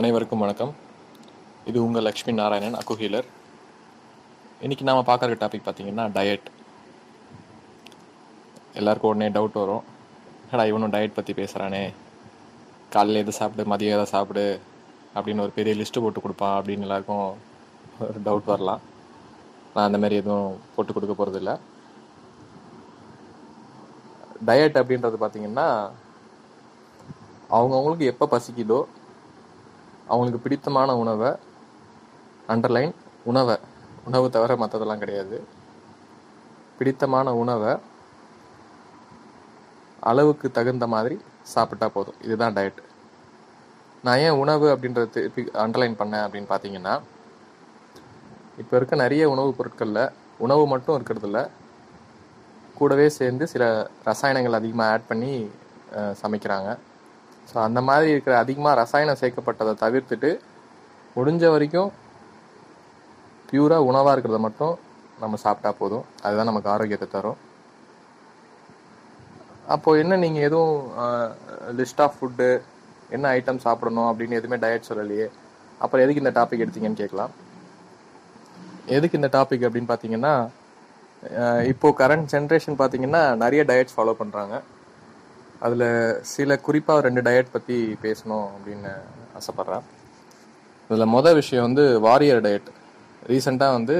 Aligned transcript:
அனைவருக்கும் 0.00 0.42
வணக்கம். 0.42 0.70
இது 1.70 1.78
உங்கள் 1.84 2.04
லக்ஷ்மி 2.06 2.32
நாராயணன் 2.36 2.76
அக்குஹீலர் 2.78 3.26
இன்றைக்கி 4.64 4.84
நாம் 4.88 5.00
பார்க்குற 5.08 5.34
டாபிக் 5.40 5.64
பார்த்தீங்கன்னா 5.66 6.04
டயட் 6.14 6.46
எல்லாருக்கும் 8.80 9.10
உடனே 9.10 9.28
டவுட் 9.34 9.58
வரும். 9.60 9.82
ஏடா 10.50 10.64
இவனும் 10.70 10.92
டயட் 10.94 11.16
பற்றி 11.16 11.32
பேசுகிறானே 11.40 11.82
காலையில் 12.94 13.22
எது 13.22 13.32
சாப்பிடு 13.38 13.64
மதியம் 13.72 13.96
எதை 13.96 14.06
சாப்பிடு 14.14 14.44
அப்படின்னு 15.14 15.44
ஒரு 15.46 15.52
பெரிய 15.58 15.74
லிஸ்ட்டு 15.80 16.02
போட்டு 16.04 16.22
கொடுப்பான் 16.26 16.56
அப்படின்னு 16.60 16.86
எல்லாருக்கும் 16.88 17.26
ஒரு 18.06 18.22
டவுட் 18.28 18.50
வரலாம். 18.52 18.84
நான் 19.74 19.88
அந்த 19.88 20.00
மாதிரி 20.04 20.20
எதுவும் 20.22 20.56
போட்டு 20.76 20.96
கொடுக்க 20.98 21.16
போகிறதில்ல 21.18 21.54
டயட் 24.50 24.80
அப்படின்றது 24.82 25.20
பார்த்தீங்கன்னா 25.24 25.68
அவங்கவுங்களுக்கு 27.58 28.10
எப்போ 28.14 28.28
பசிக்குதோ 28.36 28.80
அவங்களுக்கு 30.12 30.44
பிடித்தமான 30.44 30.90
உணவை 31.02 31.30
அண்டர்லைன் 32.52 32.94
உணவை. 33.30 33.56
உணவு 34.08 34.26
தவிர 34.36 34.52
மற்றதெல்லாம் 34.62 35.02
கிடையாது. 35.02 35.38
பிடித்தமான 36.78 37.34
உணவை 37.42 37.72
அளவுக்கு 40.10 40.46
தகுந்த 40.58 40.84
மாதிரி 40.94 41.16
சாப்பிட்டா 41.54 41.86
போதும். 41.96 42.20
இதுதான் 42.26 42.54
டயட் 42.56 42.80
நான் 44.06 44.20
ஏன் 44.26 44.38
உணவு 44.42 44.66
அப்படின்றது 44.74 45.08
திருப்பி 45.14 45.42
அண்டர்லைன் 45.64 45.96
பண்ணேன் 46.00 46.24
அப்படின்னு 46.26 46.50
பார்த்தீங்கன்னா 46.52 46.94
இப்போ 48.62 48.74
இருக்க 48.78 48.94
நிறைய 49.02 49.24
உணவுப் 49.32 49.58
பொருட்களில் 49.58 50.04
உணவு 50.44 50.64
மட்டும் 50.72 50.96
இருக்கிறதில்ல 50.98 51.40
கூடவே 52.78 53.06
சேர்ந்து 53.16 53.44
சில 53.52 53.64
ரசாயனங்கள் 54.08 54.58
அதிகமாக 54.58 54.92
ஆட் 54.94 55.08
பண்ணி 55.10 55.32
சமைக்கிறாங்க. 56.22 56.70
ஸோ 57.48 57.56
அந்த 57.66 57.80
மாதிரி 57.88 58.08
இருக்கிற 58.14 58.34
அதிகமாக 58.44 58.78
ரசாயனம் 58.82 59.20
சேர்க்கப்பட்டதை 59.22 59.74
தவிர்த்துட்டு 59.84 60.30
முடிஞ்ச 61.16 61.44
வரைக்கும் 61.54 61.90
பியூராக 63.50 63.88
உணவாக 63.90 64.14
இருக்கிறத 64.14 64.40
மட்டும் 64.46 64.74
நம்ம 65.22 65.38
சாப்பிட்டா 65.44 65.70
போதும். 65.80 66.04
அதுதான் 66.24 66.50
நமக்கு 66.50 66.72
ஆரோக்கியத்தை 66.74 67.08
தரும். 67.14 67.38
அப்போது 69.74 70.00
என்ன 70.02 70.18
நீங்கள் 70.24 70.46
எதுவும் 70.48 70.76
லிஸ்ட் 71.78 72.02
ஆஃப் 72.04 72.16
ஃபுட்டு 72.18 72.48
என்ன 73.16 73.26
ஐட்டம் 73.36 73.64
சாப்பிடணும் 73.66 74.08
அப்படின்னு 74.10 74.38
எதுவுமே 74.40 74.58
டயட் 74.64 74.88
சொல்லலையே. 74.90 75.26
அப்புறம் 75.82 76.04
எதுக்கு 76.04 76.22
இந்த 76.22 76.32
டாபிக் 76.38 76.64
எடுத்தீங்கன்னு 76.64 77.02
கேட்கலாம். 77.02 77.32
எதுக்கு 78.96 79.18
இந்த 79.20 79.30
டாபிக் 79.36 79.66
அப்படின்னு 79.66 79.90
பார்த்தீங்கன்னா 79.92 80.34
இப்போது 81.72 81.96
கரண்ட் 82.00 82.30
ஜென்ரேஷன் 82.34 82.78
பார்த்தீங்கன்னா 82.80 83.22
நிறைய 83.42 83.62
டயட்ஸ் 83.70 83.96
ஃபாலோ 83.96 84.14
பண்ணுறாங்க 84.20 84.54
அதில் 85.66 85.88
சில 86.32 86.56
குறிப்பாக 86.66 87.04
ரெண்டு 87.06 87.22
டயட் 87.26 87.54
பற்றி 87.54 87.76
பேசணும் 88.04 88.46
அப்படின்னு 88.56 88.92
ஆசைப்பட்றேன். 89.38 89.84
இதில் 90.90 91.12
மொதல் 91.14 91.38
விஷயம் 91.40 91.66
வந்து 91.68 91.84
வாரியர் 92.06 92.44
டயட் 92.46 92.70
ரீசெண்டாக 93.30 93.76
வந்து 93.78 93.96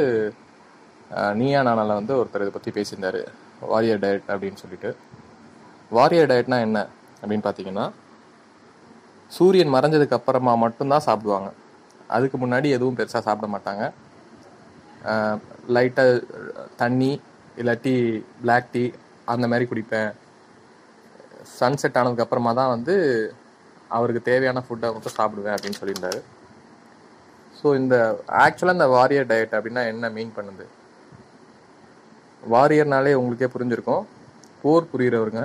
நீயா 1.41 1.61
நானால 1.67 1.95
வந்து 2.01 2.15
ஒருத்தர் 2.21 2.45
இதை 2.45 2.53
பற்றி 2.57 2.71
பேசியிருந்தார். 2.77 3.21
வாரியர் 3.73 4.03
டயட் 4.05 4.31
அப்படின்னு 4.33 4.63
சொல்லிட்டு. 4.63 4.91
வாரியர் 5.99 6.31
டயட்னா 6.31 6.59
என்ன 6.67 6.79
அப்படின்னு 7.21 7.47
பார்த்தீங்கன்னா 7.47 7.87
சூரியன் 9.37 9.75
மறைஞ்சதுக்கு 9.75 10.17
அப்புறமா 10.19 10.53
மட்டும்தான் 10.65 11.07
சாப்பிடுவாங்க. 11.09 11.51
அதுக்கு 12.17 12.37
முன்னாடி 12.43 12.69
எதுவும் 12.77 12.97
பெருசாக 13.01 13.27
சாப்பிட 13.27 13.49
மாட்டாங்க. 13.55 13.85
லைட்டாக 15.75 16.23
தண்ணி 16.81 17.13
இல்லாட்டி 17.61 17.95
பிளாக் 18.43 18.73
டீ 18.73 18.85
அந்த 19.33 19.45
மாதிரி 19.51 19.67
குடிப்பேன். 19.71 20.11
சன்செட் 21.59 21.99
ஆனதுக்கு 22.01 22.25
அப்புறமா 22.25 22.53
தான் 22.61 22.73
வந்து 22.75 22.95
அவருக்கு 23.97 24.21
தேவையான 24.31 24.63
ஃபுட்டை 24.67 24.89
மட்டும் 24.97 25.17
சாப்பிடுவேன் 25.19 25.55
அப்படின்னு 25.57 25.81
சொல்லியிருந்தாரு. 25.81 26.21
ஸோ 27.59 27.67
இந்த 27.81 27.95
ஆக்சுவலாக 28.45 28.79
இந்த 28.79 28.89
வாரியர் 28.97 29.31
டயட் 29.31 29.57
அப்படின்னா 29.59 29.83
என்ன 29.93 30.11
மீன் 30.17 30.37
பண்ணுது? 30.37 30.67
வாரியர்னாலே 32.53 33.15
உங்களுக்கே 33.21 33.49
புரிஞ்சிருக்கும். 33.55 34.05
போர் 34.63 34.91
புரிகிறவருங்க 34.93 35.43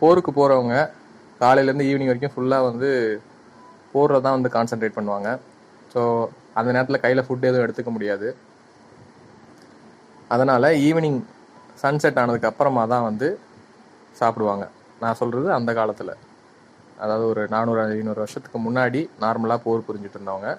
போருக்கு 0.00 0.32
போகிறவங்க 0.38 0.76
காலையிலேருந்து 1.42 1.88
ஈவினிங் 1.90 2.10
வரைக்கும் 2.10 2.34
ஃபுல்லாக 2.34 2.68
வந்து 2.68 2.90
போரில் 3.92 4.24
தான் 4.26 4.36
வந்து 4.36 4.50
கான்சென்ட்ரேட் 4.56 4.96
பண்ணுவாங்க. 4.98 5.28
ஸோ 5.92 6.00
அந்த 6.58 6.68
நேரத்தில் 6.76 7.02
கையில் 7.04 7.26
ஃபுட் 7.26 7.48
எதுவும் 7.48 7.64
எடுத்துக்க 7.66 7.90
முடியாது. 7.96 8.28
அதனால் 10.34 10.68
ஈவினிங் 10.86 11.20
சன்செட் 11.82 12.18
ஆனதுக்கு 12.22 12.50
அப்புறமா 12.50 12.82
தான் 12.94 13.06
வந்து 13.08 13.28
சாப்பிடுவாங்க. 14.20 14.64
நான் 15.02 15.18
சொல்கிறது 15.20 15.48
அந்த 15.58 15.70
காலத்தில். 15.78 16.14
அதாவது 17.02 17.24
ஒரு 17.32 17.42
நானூறு 17.54 17.80
ஐநூறு 17.82 18.20
வருஷத்துக்கு 18.22 18.58
முன்னாடி 18.66 19.00
நார்மலாக 19.24 19.64
போர் 19.64 19.86
புரிஞ்சுட்டு 19.88 20.18
இருந்தவங்க. 20.18 20.50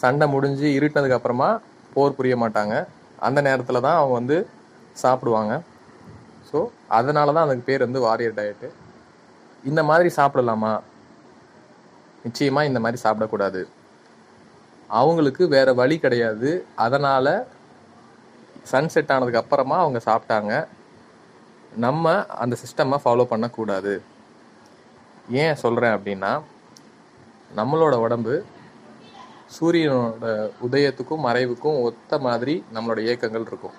சண்டை 0.00 0.26
முடிஞ்சு 0.34 0.66
இருட்டினதுக்கு 0.78 1.18
அப்புறமா 1.18 1.48
போர் 1.94 2.16
புரிய 2.18 2.36
மாட்டாங்க. 2.42 2.76
அந்த 3.26 3.40
நேரத்தில் 3.48 3.84
தான் 3.86 3.98
அவங்க 4.00 4.14
வந்து 4.20 4.36
சாப்பிடுவாங்க. 5.02 5.52
ஸோ 6.48 6.58
அதனால 6.98 7.32
தான் 7.36 7.46
அதுக்கு 7.46 7.68
பேர் 7.68 7.86
வந்து 7.86 8.00
வாரியர் 8.06 8.38
டயட்டு 8.38 8.68
இந்த 9.70 9.80
மாதிரி 9.90 10.08
சாப்பிடலாமா? 10.18 10.72
நிச்சயமாக 12.24 12.68
இந்த 12.70 12.80
மாதிரி 12.84 12.98
சாப்பிடக்கூடாது. 13.04 13.62
அவங்களுக்கு 14.98 15.42
வேறு 15.54 15.72
வழி 15.80 15.96
கிடையாது. 16.04 16.50
அதனால் 16.84 17.32
சன்செட் 18.72 19.12
ஆனதுக்கு 19.14 19.42
அப்புறமா 19.42 19.76
அவங்க 19.84 20.00
சாப்பிட்டாங்க. 20.08 20.52
நம்ம 21.84 22.12
அந்த 22.42 22.54
சிஸ்டமை 22.62 22.98
ஃபாலோ 23.02 23.24
பண்ணக்கூடாது. 23.30 23.92
ஏன் 25.42 25.60
சொல்கிறேன் 25.62 25.94
அப்படின்னா 25.96 26.32
நம்மளோட 27.58 27.94
உடம்பு 28.04 28.34
சூரியனோட 29.56 30.26
உதயத்துக்கும் 30.66 31.24
மறைவுக்கும் 31.26 31.80
ஒத்த 31.88 32.18
மாதிரி 32.26 32.54
நம்மளோட 32.74 33.00
இயக்கங்கள் 33.06 33.46
இருக்கும். 33.50 33.76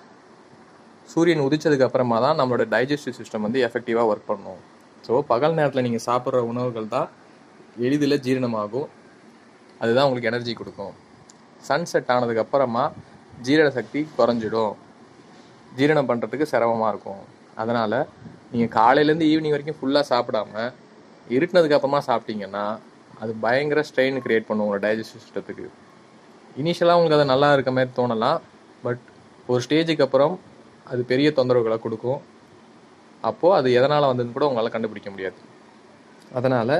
சூரியன் 1.12 1.44
உதிச்சதுக்கு 1.46 1.86
அப்புறமா 1.86 2.18
தான் 2.24 2.38
நம்மளோட 2.40 2.64
டைஜஸ்டிவ் 2.74 3.18
சிஸ்டம் 3.18 3.46
வந்து 3.46 3.60
எஃபெக்டிவாக 3.66 4.10
ஒர்க் 4.12 4.30
பண்ணும். 4.30 4.60
ஸோ 5.06 5.20
பகல் 5.32 5.56
நேரத்தில் 5.58 5.86
நீங்கள் 5.86 6.06
சாப்பிட்ற 6.08 6.40
உணவுகள் 6.50 6.92
தான் 6.96 7.08
எளிதில் 7.86 8.22
ஜீரணமாகும். 8.26 8.88
அதுதான் 9.82 10.06
உங்களுக்கு 10.08 10.30
எனர்ஜி 10.32 10.54
கொடுக்கும். 10.60 10.94
சன்செட் 11.68 12.12
ஆனதுக்கு 12.14 12.44
அப்புறமா 12.44 12.84
ஜீரண 13.46 13.68
சக்தி 13.78 14.00
குறைஞ்சிடும். 14.18 14.74
ஜீரணம் 15.78 16.08
பண்ணுறதுக்கு 16.10 16.52
சிரமமாக 16.52 16.92
இருக்கும். 16.94 17.22
அதனால் 17.62 17.98
நீங்கள் 18.52 18.72
காலையிலேருந்து 18.78 19.28
ஈவினிங் 19.32 19.54
வரைக்கும் 19.54 19.78
ஃபுல்லாக 19.78 20.04
சாப்பிடாம 20.12 20.52
இருட்டினதுக்கு 21.36 21.76
அப்புறமா 21.78 22.00
சாப்பிட்டீங்கன்னா 22.08 22.64
அது 23.22 23.32
பயங்கர 23.44 23.80
ஸ்ட்ரெயின் 23.88 24.22
கிரியேட் 24.24 24.48
பண்ணும் 24.48 24.64
உங்களோட 24.64 24.82
டைஜஸ்டிவ் 24.86 25.22
சிஸ்டத்துக்கு 25.24 25.66
இனிஷியலாக 26.60 26.98
உங்களுக்கு 26.98 27.18
அது 27.18 27.32
நல்லா 27.32 27.48
இருக்க 27.54 27.70
மாதிரி 27.76 27.90
தோணலாம். 27.98 28.38
பட் 28.84 29.02
ஒரு 29.52 29.60
ஸ்டேஜுக்கு 29.64 30.04
அப்புறம் 30.06 30.34
அது 30.92 31.00
பெரிய 31.10 31.28
தொந்தரவுகளை 31.38 31.78
கொடுக்கும். 31.84 32.20
அப்போது 33.28 33.56
அது 33.58 33.68
எதனால் 33.78 34.08
வந்ததுன்னு 34.10 34.36
கூட 34.36 34.46
உங்களால் 34.48 34.74
கண்டுபிடிக்க 34.74 35.10
முடியாது. 35.14 35.38
அதனால் 36.38 36.76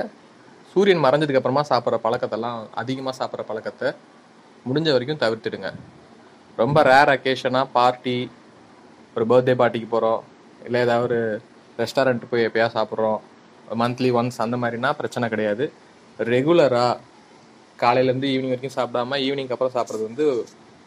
சூரியன் 0.71 1.03
மறைஞ்சதுக்கு 1.05 1.41
அப்புறமா 1.41 1.63
சாப்பிட்ற 1.71 1.97
பழக்கத்தெல்லாம் 2.05 2.59
அதிகமாக 2.81 3.15
சாப்பிட்ற 3.19 3.43
பழக்கத்தை 3.51 3.89
முடிஞ்ச 4.67 4.89
வரைக்கும் 4.95 5.21
தவிர்த்துடுங்க. 5.23 5.69
ரொம்ப 6.61 6.77
ரேர் 6.91 7.13
அக்கேஷனாக 7.15 7.73
பார்ட்டி 7.77 8.17
ஒரு 9.15 9.25
பர்த்டே 9.31 9.53
பார்ட்டிக்கு 9.61 9.89
போகிறோம் 9.93 10.21
இல்லை 10.65 10.79
ஏதாவது 10.85 11.05
ஒரு 11.07 11.19
ரெஸ்டாரண்ட் 11.81 12.29
போய் 12.31 12.45
எப்போயா 12.47 12.67
சாப்பிட்றோம். 12.77 13.19
மந்த்லி 13.81 14.09
ஒன்ஸ் 14.19 14.43
அந்த 14.45 14.55
மாதிரினா 14.61 14.91
பிரச்சனை 14.99 15.25
கிடையாது. 15.33 15.65
ரெகுலராக 16.33 16.99
காலையிலேருந்து 17.83 18.29
ஈவினிங் 18.33 18.53
வரைக்கும் 18.53 18.77
சாப்பிடாம 18.77 19.17
ஈவினிங்க்கு 19.25 19.55
அப்புறம் 19.55 19.75
சாப்பிட்றது 19.75 20.07
வந்து 20.09 20.25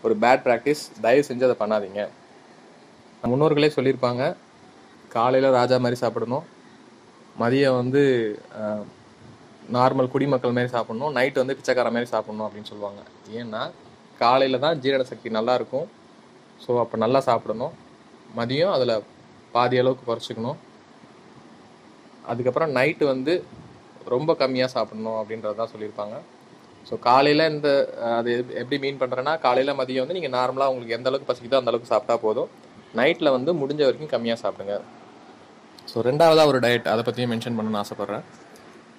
ஒரு 0.06 0.14
பேட் 0.22 0.44
ப்ராக்டிஸ் 0.46 0.82
தயவு 1.04 1.26
செஞ்சு 1.28 1.46
அதை 1.48 1.56
பண்ணாதீங்க. 1.62 2.02
முன்னோர்களே 3.32 3.70
சொல்லியிருப்பாங்க 3.76 4.22
காலையில் 5.16 5.54
ராஜா 5.58 5.76
மாதிரி 5.84 5.98
சாப்பிடணும். 6.02 6.46
மதியம் 7.42 7.78
வந்து 7.80 8.02
நார்மல் 9.76 10.12
குடிமக்கள் 10.12 10.56
மாதிரி 10.56 10.70
சாப்பிடணும். 10.74 11.14
நைட் 11.18 11.40
வந்து 11.42 11.56
பிச்சைக்கார 11.58 11.88
மாதிரி 11.94 12.08
சாப்பிடணும் 12.14 12.46
அப்படின்னு 12.46 12.70
சொல்லுவாங்க. 12.72 13.00
ஏன்னா 13.40 13.62
காலையில் 14.22 14.62
தான் 14.64 14.78
ஜீரண 14.84 15.02
சக்தி 15.10 15.28
நல்லாயிருக்கும் 15.38 15.86
ஸோ 16.64 16.70
அப்போ 16.82 16.96
நல்லா 17.04 17.20
சாப்பிடணும். 17.28 17.74
மதியம் 18.38 18.74
அதில் 18.76 18.94
பாதி 19.54 19.78
அளவுக்கு 19.82 20.04
குறைச்சிக்கணும். 20.10 20.58
அதுக்கப்புறம் 22.30 22.74
நைட்டு 22.78 23.04
வந்து 23.12 23.32
ரொம்ப 24.14 24.32
கம்மியாக 24.42 24.70
சாப்பிடணும் 24.76 25.18
அப்படின்றது 25.20 25.58
தான் 25.60 25.72
சொல்லியிருப்பாங்க. 25.72 26.16
ஸோ 26.88 26.94
காலையில் 27.08 27.44
இந்த 27.54 27.68
அது 28.18 28.30
எப்படி 28.60 28.76
மீன் 28.84 29.00
பண்ணுறேன்னா 29.02 29.32
காலையில் 29.46 29.78
மதியம் 29.80 30.04
வந்து 30.04 30.16
நீங்கள் 30.18 30.34
நார்மலாக 30.38 30.72
உங்களுக்கு 30.72 30.96
எந்த 30.98 31.08
அளவுக்கு 31.10 31.30
பசிக்குதோ 31.30 31.60
அந்த 31.60 31.72
அளவுக்கு 31.72 31.92
சாப்பிட்டா 31.94 32.16
போதும். 32.26 32.48
நைட்டில் 33.00 33.34
வந்து 33.36 33.50
முடிஞ்ச 33.62 33.82
வரைக்கும் 33.86 34.12
கம்மியாக 34.14 34.40
சாப்பிடுங்க. 34.44 34.76
ஸோ 35.90 35.98
ரெண்டாவதாக 36.08 36.50
ஒரு 36.52 36.58
டயட் 36.64 36.88
அதை 36.92 37.02
பற்றியும் 37.08 37.32
மென்ஷன் 37.34 37.56
பண்ணணும்னு 37.58 37.82
ஆசைப்பட்றேன். 37.82 38.24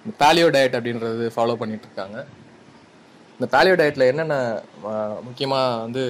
இந்த 0.04 0.14
பேலியோ 0.22 0.46
டயட் 0.54 0.76
அப்படின்றது 0.78 1.26
ஃபாலோ 1.34 1.56
பண்ணிகிட்ருக்காங்க 1.60 2.18
இந்த 3.36 3.46
பேலியோ 3.54 3.74
டயட்டில் 3.80 4.08
என்னென்ன 4.12 4.34
முக்கியமாக 5.26 5.68
வந்து 5.84 6.02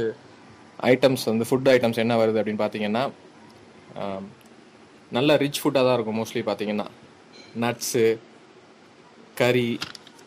ஐட்டம்ஸ் 0.93 1.25
வந்து 1.33 1.45
ஃபுட் 1.49 1.71
ஐட்டம்ஸ் 1.75 2.01
என்ன 2.05 2.15
வருது 2.23 2.41
அப்படின்னு 2.41 2.63
பார்த்தீங்கன்னா 2.63 3.05
நல்ல 5.17 5.37
ரிச் 5.43 5.61
ஃபுட்டாக 5.63 5.85
தான் 5.87 5.97
இருக்கும் 5.97 6.19
மோஸ்ட்லி 6.21 6.43
பார்த்தீங்கன்னா 6.49 6.87
நட்ஸு 7.63 8.05
கறி 9.41 9.69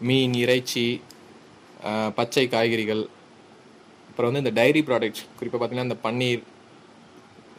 மீன் 0.08 0.36
இறைச்சி 0.44 0.86
பச்சை 2.18 2.46
காய்கறிகள். 2.54 3.04
அப்புறம் 4.10 4.30
வந்து 4.30 4.44
இந்த 4.44 4.54
டைரி 4.60 4.82
ப்ராடக்ட்ஸ் 4.90 5.24
குறிப்பாக 5.38 5.60
பார்த்தீங்கன்னா 5.60 5.90
இந்த 5.90 6.00
பன்னீர் 6.06 6.44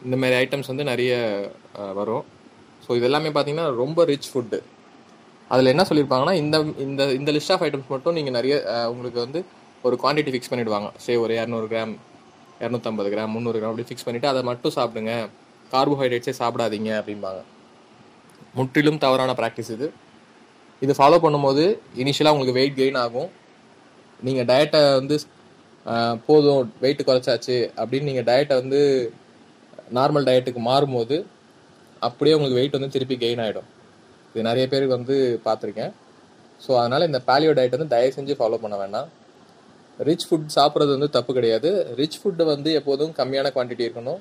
இந்த 0.06 0.17
மாதிரி 0.20 0.37
ஐட்டம்ஸ் 0.43 0.70
வந்து 0.73 0.85
நிறைய 0.91 1.12
வரும். 1.99 2.25
ஸோ 2.85 2.91
இது 2.99 3.06
எல்லாமே 3.08 3.31
பார்த்தீங்கன்னா 3.37 3.69
ரொம்ப 3.82 4.05
ரிச் 4.11 4.31
ஃபுட்டு 4.32 4.58
அதில் 5.55 5.73
என்ன 5.73 5.85
சொல்லியிருப்பாங்கன்னா 5.88 6.35
இந்த 6.43 6.56
இந்த 6.85 7.03
இந்த 7.19 7.31
லிஸ்ட் 7.37 7.53
ஆஃப் 7.55 7.64
ஐட்டம்ஸ் 7.67 7.93
மட்டும் 7.94 8.17
நீங்கள் 8.19 8.37
நிறைய 8.38 8.55
உங்களுக்கு 8.93 9.19
வந்து 9.25 9.41
ஒரு 9.87 9.97
குவான்டிட்டி 10.03 10.32
ஃபிக்ஸ் 10.35 10.50
பண்ணிவிடுவாங்க 10.53 10.88
சே 11.05 11.14
ஒரு 11.25 11.32
இரநூறு 11.38 11.67
கிராம் 11.73 11.93
இரநூத்தம்பது 12.62 13.11
கிராம் 13.14 13.35
முந்நூறு 13.37 13.58
கிராம் 13.61 13.73
அப்படி 13.73 13.88
ஃபிக்ஸ் 13.88 14.06
பண்ணிவிட்டு 14.06 14.31
அதை 14.32 14.43
மட்டும் 14.50 14.75
சாப்பிடுங்க. 14.79 15.14
கார்போஹைட்ரேட்ஸே 15.73 16.35
சாப்பிடாதீங்க 16.41 16.91
அப்படிம்பாங்க. 17.01 17.41
முற்றிலும் 18.59 19.01
தவறான 19.05 19.31
ப்ராக்டிஸ் 19.41 19.73
இது. 19.77 19.87
இது 20.85 20.93
ஃபாலோ 20.99 21.19
பண்ணும்போது 21.25 21.65
இனிஷியலாக 22.03 22.35
உங்களுக்கு 22.35 22.59
வெயிட் 22.59 22.79
கெயின் 22.81 22.99
ஆகும். 23.05 23.31
நீங்கள் 24.27 24.49
டயட்டை 24.51 24.81
வந்து 25.01 25.17
போதும் 26.27 26.61
வெயிட் 26.85 27.07
குறைச்சாச்சு 27.09 27.57
அப்படின்னு 27.81 28.09
நீங்கள் 28.11 28.29
டயட்டை 28.31 28.55
வந்து 28.63 28.81
நார்மல் 29.99 30.27
டயட்டுக்கு 30.29 30.61
மாறும்போது 30.71 31.17
அப்படியே 32.07 32.37
உங்களுக்கு 32.37 32.59
வெயிட் 32.61 32.77
வந்து 32.79 32.95
திருப்பி 32.95 33.17
கெயின் 33.25 33.43
ஆகிடும் 33.45 33.69
இது 34.33 34.49
நிறைய 34.49 34.65
பேருக்கு 34.73 34.97
வந்து 34.99 35.17
பார்த்துருக்கேன். 35.45 35.93
ஸோ 36.65 36.71
அதனால் 36.81 37.07
இந்த 37.11 37.21
பேலியோ 37.29 37.53
டயட் 37.59 37.77
வந்து 37.77 37.93
தயவு 37.95 38.17
செஞ்சு 38.17 38.35
ஃபாலோ 38.39 38.59
பண்ண 38.65 38.77
வேண்டாம். 38.83 39.09
ரிச் 40.09 40.27
ஃபுட் 40.29 40.55
சாப்பிட்றது 40.57 40.93
வந்து 40.97 41.09
தப்பு 41.17 41.33
கிடையாது. 41.39 41.71
ரிச் 42.01 42.19
ஃபுட்டு 42.21 42.45
வந்து 42.55 42.71
எப்போதும் 42.79 43.13
கம்மியான 43.21 43.51
குவான்டிட்டி 43.55 43.87
இருக்கணும். 43.87 44.21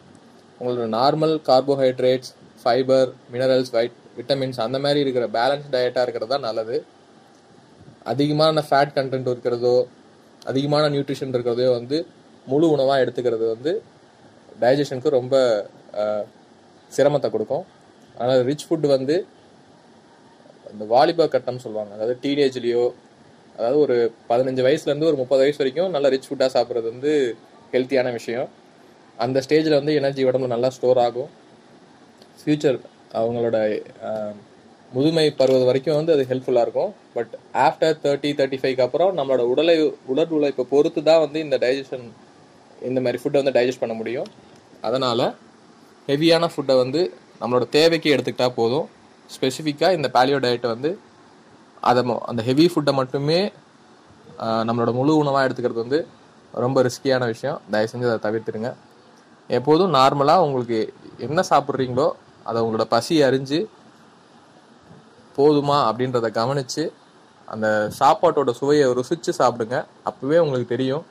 உங்களோட 0.60 0.88
normal 0.98 1.36
carbohydrates 1.50 2.31
fibre 2.62 3.10
minerals 3.34 3.72
white 3.75 3.98
vitamins 4.18 4.60
அந்த 4.66 4.78
மாதிரி 4.84 5.00
இருக்கிற 5.04 5.25
பேலன்ஸ் 5.38 5.72
டயட்டாக 5.74 6.04
இருக்கிறது 6.06 6.31
தான் 6.34 6.46
நல்லது. 6.50 6.78
அதிகமான 8.12 8.62
ஃபேட் 8.68 8.96
கண்டென்ட் 8.98 9.30
இருக்கிறதோ 9.34 9.75
அதிகமான 10.52 10.84
நியூட்ரிஷன் 10.94 11.34
இருக்கிறதோ 11.36 11.69
வந்து 11.78 11.98
முழு 12.52 12.66
உணவாக 12.75 13.04
எடுத்துக்கிறது 13.04 13.46
வந்து 13.54 13.72
டைஜஷனுக்கு 14.63 15.18
ரொம்ப 15.19 15.36
சிரமத்தை 16.92 17.30
கொடுக்கும். 17.36 17.66
ஆனால் 18.22 18.42
ரிச் 18.50 18.66
ஃபுட் 18.68 18.88
வந்து 18.96 19.16
அந்த 20.72 20.84
வாலிப 20.94 21.28
கட்டம் 21.34 21.63
சொல்லுவாங்க. 21.63 21.92
அதாவது 21.98 22.16
டீனேஜ்லேயோ 22.24 22.86
அதாவது 23.58 23.78
ஒரு 23.86 23.96
பதினஞ்சு 24.30 24.62
வயசுலேருந்து 24.68 25.10
ஒரு 25.12 25.18
முப்பது 25.22 25.42
வயசு 25.44 25.60
வரைக்கும் 25.62 25.94
நல்ல 25.96 26.08
ரிச் 26.13 26.30
ஃபுட்டாக 26.30 26.50
சாப்பிட்றது 26.56 26.88
வந்து 26.94 27.12
ஹெல்த்தியான 27.74 28.12
விஷயம். 28.19 28.48
அந்த 29.18 29.42
ஸ்டேஜில் 29.48 29.74
வந்து 29.74 29.94
எனர்ஜி 29.94 30.24
உடம்புல 30.24 30.48
நல்லா 30.48 30.70
ஸ்டோர் 30.70 30.98
ஆகும். 30.98 31.30
ஃப்யூச்சர் 32.46 32.80
அவங்களோட 33.14 33.86
முதுமை 34.94 35.34
பருவது 35.38 35.66
வரைக்கும் 35.66 35.96
வந்து 35.96 36.14
அது 36.14 36.26
ஹெல்ப்ஃபுல்லாக 36.30 36.62
இருக்கும். 36.62 36.94
பட் 37.14 37.38
ஆஃப்டர் 37.54 37.98
தேர்ட்டி 38.04 38.38
தேர்ட்டி 38.38 38.58
ஃபைவ்க்கு 38.62 38.82
அப்புறம் 38.82 39.18
நம்மளோட 39.18 39.38
உடலை 39.38 39.98
உடல் 40.06 40.30
உழைப்பை 40.30 40.66
பொறுத்து 40.70 41.04
தான் 41.04 41.20
வந்து 41.20 41.40
இந்த 41.40 41.58
டைஜஷன் 41.58 42.12
இந்த 42.82 43.02
மாதிரி 43.02 43.24
ஃபுட்டை 43.24 43.44
வந்து 43.44 43.62
டைஜஸ்ட் 43.62 43.80
பண்ண 43.80 43.96
முடியும். 43.96 44.26
அதனால் 44.82 45.36
ஹெவியான 46.08 46.50
ஃபுட்டை 46.56 46.78
வந்து 46.78 47.14
நம்மளோட 47.42 47.70
தேவைக்கு 47.70 48.16
எடுத்துக்கிட்டால் 48.16 48.54
போதும். 48.56 48.90
ஸ்பெசிஃபிக்காக 49.40 49.96
இந்த 49.96 50.10
பேலியோ 50.14 50.40
டயட்டை 50.40 50.68
வந்து 50.68 50.98
அதை 51.82 52.04
மொ- 52.04 52.18
அந்த 52.18 52.44
ஹெவி 52.44 52.72
ஃபுட்டை 52.76 52.94
மட்டுமே 52.94 53.52
நம்மளோட 54.40 54.94
முழு 54.94 55.18
உணவாக 55.18 55.48
எடுத்துக்கிறது 55.48 55.74
வந்து 55.74 56.08
ரொம்ப 56.52 56.84
ரிஸ்கியான 56.84 57.26
விஷயம். 57.26 57.62
தயவு 57.72 57.90
செஞ்சு 57.92 58.14
அதை 58.14 58.32
தவிர்த்துருங்க 58.32 58.74
எப்போதும் 59.50 59.96
நார்மலாக 60.00 60.46
உங்களுக்கு 60.46 60.80
என்ன 61.26 61.44
சாப்பிட்றீங்களோ 61.50 62.08
அதை 62.50 62.60
உங்களோட 62.66 62.86
பசி 62.94 63.16
அறிஞ்சு 63.28 63.60
போதுமா 65.38 65.78
அப்படின்றத 65.88 66.28
கவனித்து 66.40 66.84
அந்த 67.48 67.68
சாப்பாட்டோட 68.00 68.52
சுவையை 68.60 68.86
ருசித்து 68.98 69.32
சாப்பிடுங்க. 69.40 69.78
அப்போவே 70.10 70.38
உங்களுக்கு 70.44 70.74
தெரியும். 70.76 71.04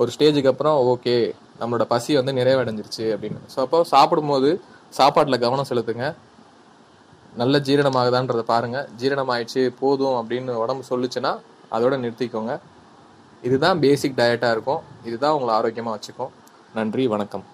ஒரு 0.00 0.10
ஸ்டேஜுக்கு 0.14 0.50
அப்புறம் 0.52 0.78
ஓகே 0.92 1.16
நம்மளோட 1.60 1.84
பசி 1.92 2.16
வந்து 2.18 2.32
நிறைவடைஞ்சிருச்சு 2.38 3.04
அப்படின்னு. 3.14 3.40
ஸோ 3.54 3.58
அப்போ 3.64 3.78
சாப்பிடும்போது 3.92 4.50
சாப்பாட்டில் 4.98 5.42
கவனம் 5.44 5.68
செலுத்துங்க. 5.70 6.06
நல்ல 7.42 7.58
ஜீரணமாகுதான்றதை 7.68 8.44
பாருங்கள் 8.52 8.88
ஜீரணம் 9.00 9.32
ஆயிடுச்சு 9.34 9.62
போதும் 9.82 10.16
அப்படின்னு 10.20 10.54
உடம்பு 10.62 10.84
சொல்லுச்சுன்னா 10.92 11.32
அதோட 11.76 11.94
நிறுத்திக்கோங்க. 12.04 12.54
இதுதான் 13.42 13.82
பேசிக் 13.84 14.18
டயட்டாக 14.22 14.54
இருக்கும். 14.56 14.82
இதுதான் 15.08 15.36
உங்களை 15.38 15.54
ஆரோக்கியமாக 15.58 15.96
வச்சுக்கும். 15.96 16.32
நன்றி 16.78 17.06
வணக்கம். 17.14 17.44